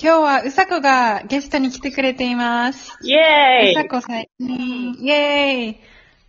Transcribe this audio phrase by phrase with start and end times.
[0.00, 2.96] 今日はうさこがゲストに来てくれています。
[3.02, 5.80] イェーイうさこ最近、イェーイ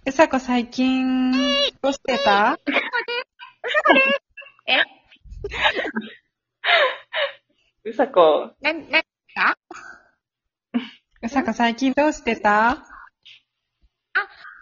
[0.07, 1.31] うさこ最近、
[1.79, 2.57] どうしてた？
[7.85, 9.55] うさこ、な、な、か
[11.21, 11.53] うさこ。
[11.53, 12.71] 最近どうしてた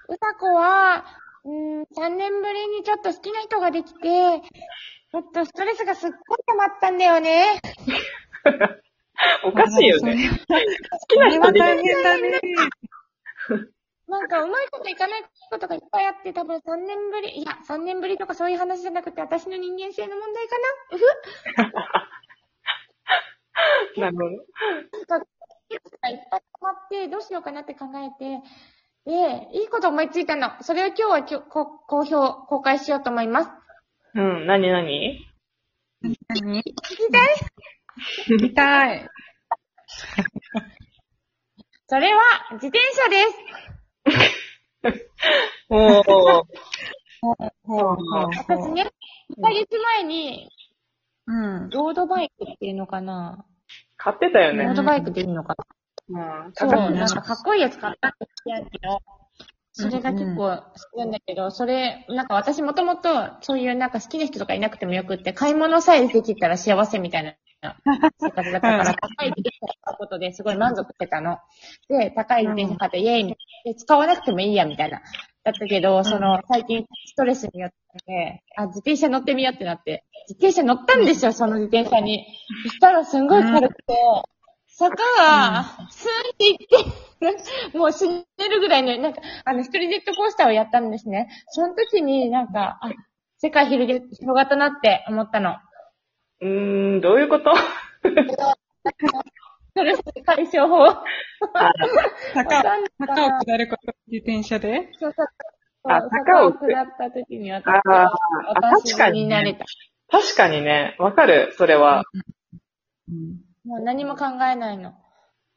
[0.09, 1.05] うさこは、
[1.45, 7.61] うーん、3年ぶりにちょっと好きな人ができて、ちょっとストレスがすっごい溜まったんだよね。
[9.43, 10.29] おかしいよね。
[10.47, 10.55] 好
[11.07, 12.39] きそな人で変だね。
[14.07, 20.67] なんかうまいこといかないことがいっぱいあって、多分3年ぶり、いや、3年ぶりとかそういう話じゃなくて、私の人間性の問題かな？
[20.95, 20.97] う
[23.95, 24.29] ふなるほど。
[25.09, 25.27] なんか、
[25.69, 28.41] いっぱい溜まって、どうしようかなって考えて、
[29.05, 30.51] で、いいこと思いついたの。
[30.61, 32.15] それを今日はきょこ公表、
[32.47, 33.49] 公開しようと思います。
[34.15, 35.27] うん、なになに
[36.01, 36.59] 何？
[36.59, 37.46] 聞きたい
[38.35, 39.09] 見たい。
[41.87, 42.21] それは、
[42.53, 44.97] 自転車です。
[45.69, 46.43] おー。
[48.47, 48.91] 私ね、
[49.37, 50.49] 1ヶ月前に、
[51.27, 51.33] う
[51.65, 51.69] ん。
[51.69, 53.45] ロードバイクっていうのかな
[53.97, 54.73] 買ってたよねロー。
[54.75, 55.65] ドバイクっていうのかな
[56.09, 59.01] うん、そう、なんかかっこいいやつ買ったんですけど、
[59.77, 63.09] それが結構好きなんだけど、それ、なんか私もともと
[63.41, 67.35] そういうなんか好きな人とかいなくてもよくって、買い物さえできたら幸せみたいな
[68.19, 71.37] 生活だったから、高い自転車買うことですごい満足してたの。
[71.89, 75.01] で、高い自転車買って、イェイみたいなで使わなくてもいいや、みたいな。
[75.43, 77.71] だったけど、その、最近ストレスによっ
[78.05, 82.25] て、あ、自転車乗ってみようってなって、自転車乗ったんですよ、その自転車に。
[82.65, 83.83] そしたらすんごい軽くて、
[84.79, 86.57] 坂が、スーンっていっ
[87.71, 91.29] て、もう死ねるぐらいの、なんか、あの、一人ジェットコースターをやったんですね。
[91.47, 92.91] その時になんか、あ、
[93.39, 95.55] 世界広げ、広がったなって思ったの。
[96.41, 97.55] うーん、どういうこと？
[97.55, 97.61] ス
[99.73, 100.77] トレス解消法。
[100.77, 101.03] わ
[102.35, 102.63] 坂
[102.99, 104.89] 坂を下ること、自転車で？
[104.99, 105.27] そうそう
[105.89, 108.09] あそう坂を下った時に私は、あ
[108.55, 109.65] 私確かになれた。
[110.09, 112.03] 確かにね、わかる、それは。
[113.09, 113.46] うん。
[113.67, 114.93] もう何も考えないの。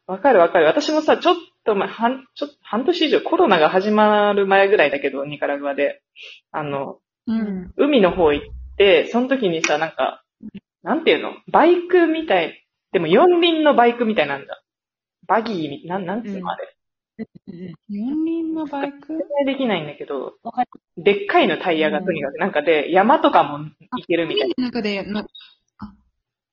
[0.09, 0.67] わかるわかる。
[0.67, 1.35] 私もさ、ちょっ
[1.65, 6.03] と前、半、ちょっと、半年以上、コロナが始まる前ぐらいだけど、ニカラグアで。
[6.51, 6.99] あの、
[7.29, 7.73] うん。
[7.77, 10.25] 海の方行って、その時にさ、なんか、
[10.83, 11.35] なんていうの？
[11.53, 12.67] バイクみたい。
[12.91, 14.61] でも四輪のバイクみたいなんだ。
[15.29, 16.67] バギーみ、なん、なんつううんのあれ？
[17.89, 19.19] 四輪のバイク？
[19.47, 20.35] できないんだけど。
[20.97, 23.73] でっかいのタイヤがとにかく、なんかで、山とかも行
[24.09, 24.55] けるみたいな。
[24.57, 25.27] 海の中での、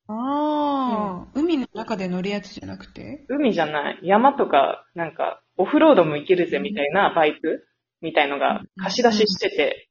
[0.10, 3.26] ああー、海の中で乗るやつじゃなくて？
[3.30, 4.00] 海じゃない。
[4.04, 7.68] 山とか、なんか、オフロードも行けるぜみたいなバイク？
[8.00, 9.90] みたいのが貸し出ししてて、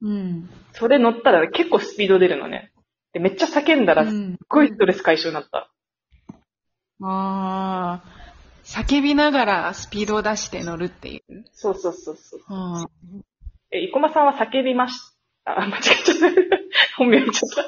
[0.00, 0.48] うん。
[0.72, 2.72] それ乗ったら結構スピード出るのね。
[3.12, 4.38] で、めっちゃ叫んだらすっうん。
[4.48, 5.70] ごいストレス解消になった。
[7.02, 8.02] ああ、
[8.62, 11.44] 叫びながらスピードを出して乗るっていう。
[11.52, 12.40] そうそうそうそう。
[12.48, 12.86] あ
[13.70, 15.13] え、生駒さんは叫びました？
[15.44, 16.58] あ、間違えちゃった。
[16.96, 17.64] 本名言っちゃっ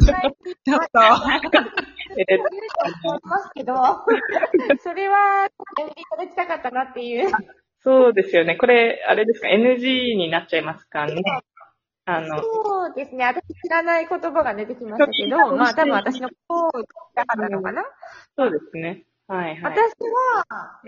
[0.00, 0.20] た。
[0.20, 1.00] ちょっと。
[2.18, 2.38] えー
[3.04, 3.74] 思いますけど、
[4.82, 7.30] それは、やめていただきたかったなっていう。
[7.80, 8.56] そうですよね。
[8.56, 11.22] これ、あれですか ?NG になっちゃいますかね。
[12.04, 13.24] あの、そうですね。
[13.24, 17.84] 私知らない言葉が出てきましたけど、まあ多分私の方を言いたかったのかな。
[18.36, 19.04] そうですね。
[19.28, 19.78] はいはい。
[19.78, 20.82] 私は、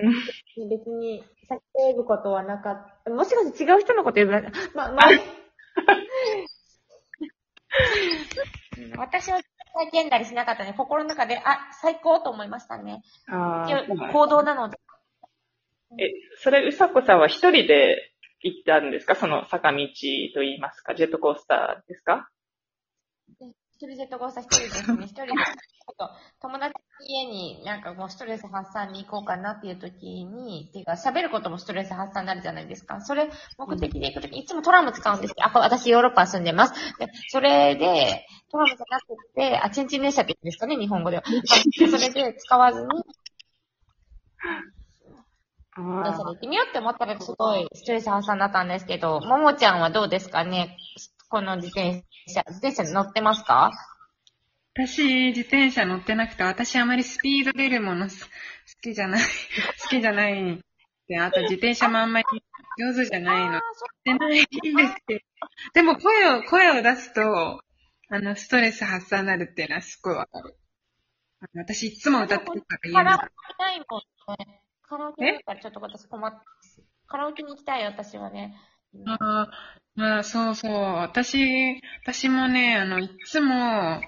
[0.68, 3.10] 別に叫ぶことはなかった。
[3.10, 4.42] もしかして違う人のこと言うな。
[4.74, 5.08] ま、まあ、
[8.96, 9.38] 私は
[9.92, 10.74] 叫んだりしなかったね。
[10.76, 13.02] 心の中で、あ、最高と思いましたね。
[13.28, 14.78] あ一応ー行動なので。
[15.98, 18.12] え、それ、うさこさんは一人で
[18.42, 19.14] 行ったんですか？
[19.16, 19.78] その坂道
[20.34, 22.28] と言いますかジェットコースターですか？
[23.76, 25.04] 一人ジェットコースター一人ですね。
[25.04, 25.32] 一人で、
[26.40, 33.00] 友達の家になんかもうストレス発散に行こうかなっていう時に、っていうか喋ることもストレス発散になるじゃないですか。
[33.00, 35.36] それ目的で行く時、いつもトラム使うんですよ。
[35.40, 36.74] あ、私ヨーロッパ住んでます。
[36.98, 41.24] で、それで、トラムじゃなくて、あ、チンチン電車って言うんですかね、日本語では。
[41.24, 42.86] それで使わずに、
[45.76, 50.76] 電車で行ってみようって思ったらすごいストレス発散だったんですけど、ももちゃんはどうですかね
[51.34, 53.72] この自転車、自転車乗ってますか？
[54.76, 58.30] 私、自転車乗ってなくて、私あまりスピード出るものす好
[58.80, 59.20] きじゃない。
[59.82, 60.60] 好きじゃない。
[61.08, 62.26] で、あと自転車もあんまり
[62.78, 63.58] 上手じゃないの。
[63.58, 63.62] し
[64.04, 65.20] てないんですけど。
[65.74, 67.60] でも声を、声を出すと、
[68.10, 70.56] あの、ストレス発散になるっていうのはすっごいわかる。
[71.56, 73.34] 私いつも歌ってるから言えないカラオケ。
[73.58, 73.98] ないも
[74.38, 74.62] んね。
[74.82, 76.38] カラオケだからちょっと私困って。
[77.08, 78.56] カラオケに行きたい、私はね。
[79.06, 79.50] ああ、
[79.96, 80.72] まあ、そうそう。
[80.72, 84.00] 私、私もね、あの、いつも、あ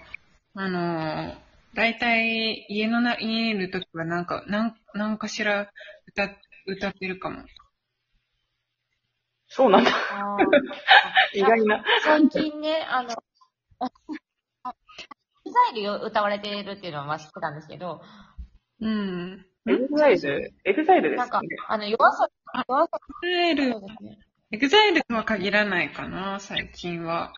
[0.56, 1.34] の、
[1.74, 5.70] だいたい家のな、家にいるときはなんか、なん、なんかしら
[6.08, 6.30] 歌、
[6.66, 7.44] 歌ってるかも。
[9.46, 9.90] そうなんだ。
[9.90, 10.36] あ
[11.32, 11.84] 意外な。
[12.02, 13.10] 最近ね、あの、
[14.64, 18.02] あエグザイルを歌われているっていうのは知ってたんですけど、
[18.80, 19.46] うん。
[19.68, 22.88] エグザイル、エグザイルでなんかすかね。、あの、夜遊び、夜遊
[23.22, 24.25] エグザイルび、そうですね。
[24.52, 27.32] エグザイルとは限らないかな、最近は。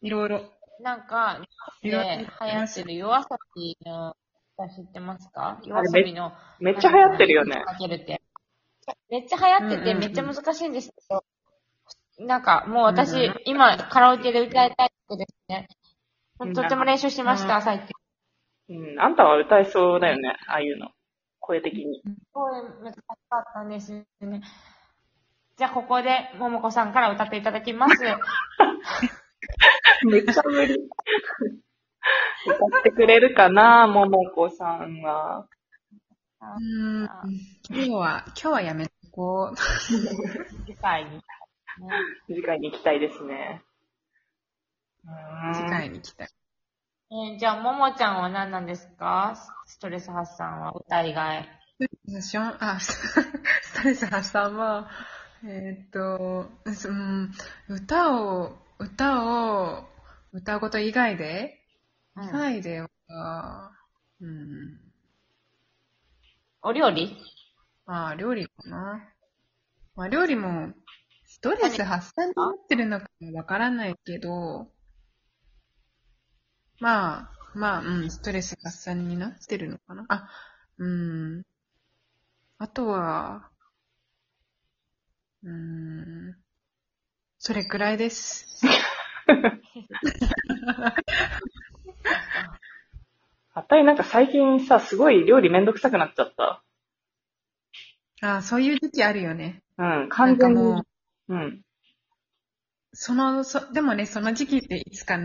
[0.00, 0.40] いろいろ。
[0.80, 1.42] なんか、
[1.82, 3.24] で流いろいろ行ってる夜遊
[3.54, 4.16] びの
[4.56, 5.60] 歌知ってますか？
[5.62, 6.32] 夜遊びの。
[6.58, 7.62] めっちゃ流行ってるよね。
[7.66, 8.22] かけるって。
[9.10, 11.22] めっちゃ流行ってて、めっちゃ難しいんですけど、
[12.26, 15.68] なんか、もう私、うんうん今、カラオケで歌いたいことですね。
[16.38, 17.86] うんとっても練習しました、うん最
[18.68, 18.80] 近。
[18.80, 19.00] うん。
[19.00, 20.34] あんたは歌えそうだよね。
[20.48, 20.88] ああいうの。
[21.40, 22.00] 声的に。
[22.00, 22.96] すごい難し
[23.28, 24.06] かったんですね。
[25.60, 27.96] じゃあ、ここで、ももこさんから歌っていただきます。
[30.08, 30.74] めっちゃ無理。
[32.46, 35.46] 歌ってくれるかな、ももこさんは。
[36.40, 36.46] う
[37.02, 37.04] ん。
[37.68, 39.56] 今日は、今日はやめとこう。
[40.64, 41.10] 次回に。
[41.10, 41.20] ね
[42.26, 43.62] 次回に行きたいですね。
[45.04, 46.28] うーん次回に来たい。
[47.12, 49.34] えーじゃあ、ももちゃんは何なんですか？
[49.66, 51.46] ストレス発散は歌以外。
[52.16, 52.32] ス
[53.74, 54.88] トレス発散は、
[55.42, 57.32] えーっと、うん、
[57.68, 59.24] 歌を、歌
[59.78, 59.88] を、
[60.32, 61.56] 歌うこと以外で、
[62.16, 63.72] うん以外では、
[64.20, 64.78] うん、
[66.62, 67.16] お料理？
[67.86, 69.08] まあ、料理かな。
[69.96, 70.74] まあ、料理も、
[71.24, 74.70] ストレス発散になってるのかわからないけど、
[76.80, 80.04] まあ、まあ、うん、ストレス発散になってるのかな。
[80.08, 80.28] あ、
[80.78, 81.42] うん。
[82.58, 83.48] あとは、
[85.42, 86.36] うん、
[87.38, 88.46] それくらいです。
[93.52, 96.62] あたいなんか最近さ、すごい料理めんどくさくなっちゃった。
[98.22, 99.62] あそういう時期あるよね。
[99.78, 100.60] うん、完全に。
[100.60, 100.84] う、
[101.28, 101.62] うん。
[102.92, 105.18] その、そ、でもね、その時期っていつか、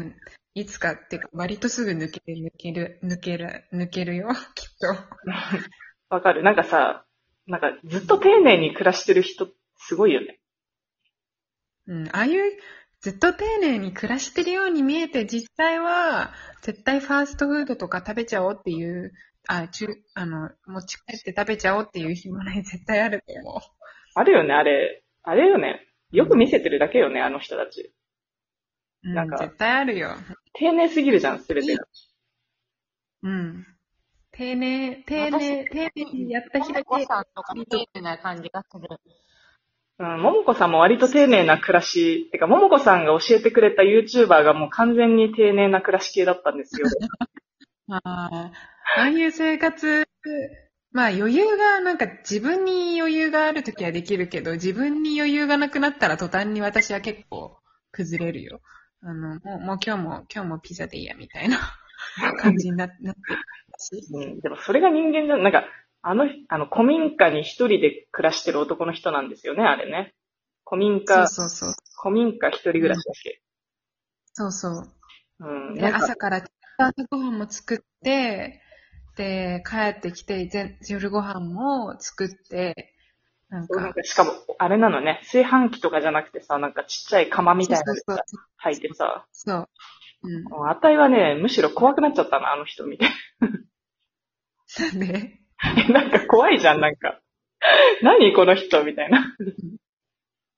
[0.53, 4.87] いつかっていうか、割とすぐ抜ける、抜ける、抜ける、抜けるよ、きっと。
[6.09, 6.43] わかる。
[6.43, 7.05] なんかさ、
[7.47, 9.47] なんかずっと丁寧に暮らしてる人、
[9.87, 10.39] すごいよね。
[11.87, 12.41] うん、ああいう、
[13.01, 16.33] ずっと丁寧に暮らしてるように見えて、実際は、
[16.63, 19.13] 絶対ファーストフードとか食べちゃおうっていう、
[19.47, 23.61] あ、中、あの、持ち帰って食べちゃおうっていう日もね、絶対あると思
[24.15, 25.03] あるよね、あれ。
[25.21, 25.85] あれよね。
[26.11, 27.93] よく見せてるだけよね、あの人たち。
[29.03, 29.09] う。
[29.09, 30.15] うん、なんか絶対あるよ。
[30.53, 31.85] 丁寧すぎるじゃん、すべてが。
[33.23, 33.67] うん。
[34.31, 38.87] 丁寧、丁寧、丁寧にやった日だけさんとか丁寧な感じがする。
[39.97, 46.87] うん、ももこさんも割と丁寧な暮らし、てか、ももこさんが教えてくれた YouTuber がもう完全に丁寧な暮らし系だったんですよ。
[47.89, 48.51] あ あ、
[48.97, 50.05] ああいう生活、
[50.91, 57.57] まあ余裕が、なんか自分に余裕があるときはできるけど、自分に余裕がなくなったら途端に私は結構
[57.91, 58.61] 崩れるよ。
[59.01, 61.59] あの、もうもう今日も、今日もピザでいいや、みたいな
[62.41, 63.01] 感じにななって。
[64.13, 65.65] うん、でもそれが人間じゃん、なんか、
[66.07, 70.13] あの、あの、古民家に一人で暮らしてる男の人なんですよね、あれね。
[70.63, 71.73] 古民そう家、そうそう。
[71.99, 73.41] 古民家一人暮らしだっけ？
[74.33, 74.91] そうそう。
[75.39, 75.75] うん。
[75.75, 76.43] で、なんか朝から
[76.77, 78.61] 朝ご飯も作って、
[79.15, 82.93] で、帰ってきて、ぜ夜ご飯も作って、
[83.49, 88.17] なんか、なんかしかも、あれなのね、炊飯器とかじゃなくてさ、なんかちっちゃい釜みたいなのそうそう
[88.57, 89.69] 入ってさ、そう。
[90.23, 90.43] うん。
[90.43, 93.07] もうあたいはね、むしろ怖くなっちゃったな、あの人見て。
[94.79, 95.44] なんで？
[95.93, 97.19] なんか怖いじゃん、なんか。
[98.01, 99.35] 何この人みたいな。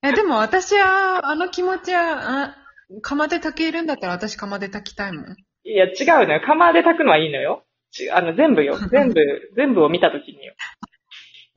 [0.04, 2.56] え、でも私は、あの気持ちは、あ、
[3.02, 5.36] 釜で炊けるんだったら私釜で炊きたいもん。
[5.64, 6.42] いや、違うのよ。
[6.46, 7.66] 釜で炊くのはいいのよ。
[7.92, 8.78] ちあの、全部よ。
[8.92, 9.16] 全部、
[9.56, 10.54] 全部を見たときによ。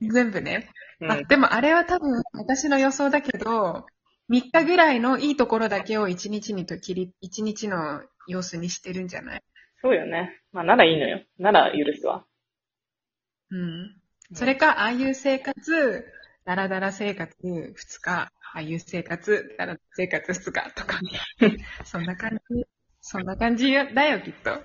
[0.01, 0.69] 全部ね。
[0.99, 1.11] うん。
[1.11, 3.85] あ、でもあれは多分私の予想だけど、
[4.29, 9.41] 3日ぐらいのいいところだけを1日にと切り、1日の様子にしてるんじゃない？
[9.81, 10.39] そうよね。
[10.51, 11.21] まあ、ならいいのよ。
[11.37, 12.25] なら許すわ。
[13.51, 14.01] うん。
[14.33, 16.05] それか、ああいう生活、
[16.45, 20.99] ダラダラ生活2日、ああいう生活、ダラダラ生活2日とか、
[21.85, 22.65] そんな感じ、
[23.01, 24.63] そんな感じだよ、きっと。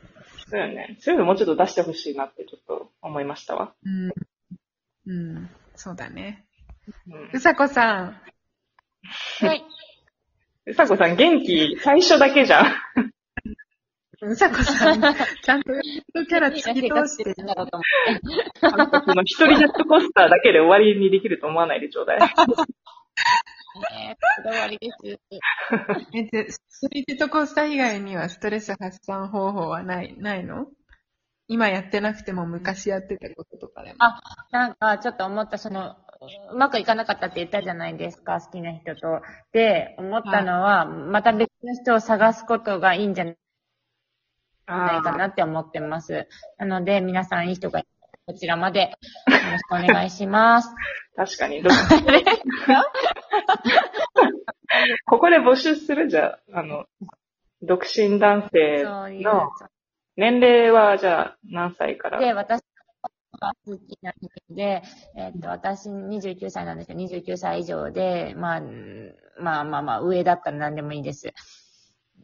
[0.48, 0.96] そうよね。
[1.00, 3.74] そういうのもうちょっと出してほしいなってちょっと思いましたわ。
[3.84, 4.12] うん。
[5.06, 5.50] うん。
[5.74, 6.46] そうだね。
[7.08, 7.40] うんう。
[7.40, 8.20] さこさん。
[9.40, 9.64] はい。
[10.66, 12.85] うさこさん元気最初だけじゃん。
[14.36, 15.00] うさこさん、
[15.42, 15.72] ちゃんと
[16.28, 17.84] キャラ突き通してんだろうと思
[18.62, 22.20] あの時の一人ジェットコースターだけで終わりにできると思わないでちょうだい。
[22.20, 22.26] ね
[24.44, 25.18] こだわりです。
[26.14, 30.66] え、で、ストリートコースター以外にはストレス発散方法はない、ないの
[31.48, 33.96] 今やってなくても昔やってたこととかでも。
[34.00, 35.96] あなんか、ちょっと思った、その、
[36.50, 39.20] うまくいかなかったって言ったじゃないですか、好きな人と。
[39.52, 43.36] で、思ったのは、また別の人を探すことがいいんじゃない
[44.66, 46.28] あかなって思ってます。
[46.58, 47.82] なので、皆さんいい人が
[48.26, 48.88] こちらまでよ
[49.52, 50.74] ろしくお願いします。
[51.16, 51.62] 確かに。
[51.62, 51.70] ど
[55.06, 56.08] ここで募集する？
[56.08, 56.84] じゃあ、あの、
[57.62, 58.82] 独身男性。
[58.84, 59.48] の
[60.16, 62.18] 年齢はじゃあ何歳から？
[62.18, 62.60] で、私
[63.40, 64.82] が好きな人で、
[65.16, 68.60] えっと、私29歳なんですけど、29歳以上で、まあ、
[69.38, 71.32] まあまあまあ、上だったら何でもいいです。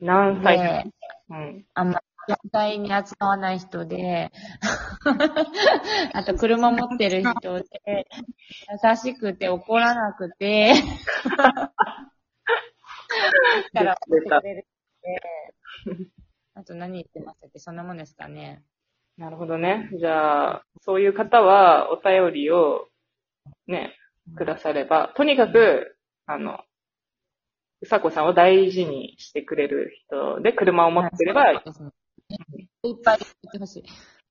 [0.01, 0.59] 何歳？
[0.59, 0.85] で、
[1.31, 1.65] うん。
[1.75, 4.31] あんまり絶対に扱わない人で、
[6.15, 8.07] あと車持ってる人で、
[8.85, 10.73] 優しくて怒らなくて、
[13.75, 13.97] から
[14.43, 15.23] れる人で、
[16.55, 17.59] あと何言ってましたっけ？
[17.59, 18.63] そんなもんですかね。
[19.19, 19.91] なるほどね。
[19.99, 22.89] じゃあ、そういう方はお便りを
[23.67, 23.97] ね、
[24.37, 26.61] くだされば、とにかく、あの、
[27.83, 31.63] うさこさんを大事にしてくれる人で車を持ってれば、
[32.83, 33.85] いっぱい言ってほしい。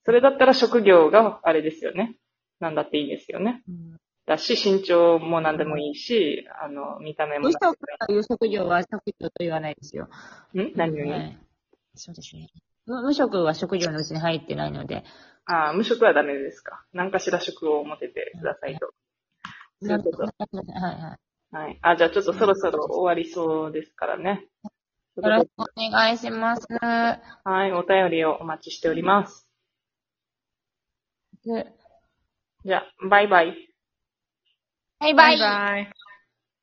[0.06, 2.16] それだったら職業があれですよね。
[2.60, 3.64] なんだっていいですよね。
[3.68, 7.52] うんだし、身長も何でもいいし、あの、見た目も無。
[7.52, 7.76] 職
[8.08, 10.10] という職業は職業と言わないですよ。
[10.54, 10.72] ん？
[10.76, 11.40] 何を言う、はい。
[11.96, 12.48] そうですね。
[12.86, 15.04] 無無職は職業のうちに入ってないので。
[15.46, 16.86] ああ、無職はダメですか。
[16.94, 18.92] 何かしら職を持ててくださいと。
[19.82, 20.24] そういうこと。
[20.24, 21.18] はいは
[21.52, 21.56] い。
[21.56, 21.80] はい。
[21.82, 24.48] あ、じゃあちょっとそろそろ終わりそうですからね。
[25.18, 26.66] よろしくお願いします。
[27.44, 29.48] はい、お便りをお待ちしております。
[31.44, 31.68] で
[32.64, 33.56] じゃあ、バイバイ。
[35.00, 35.40] バイバイ。
[35.40, 36.01] バイバイ。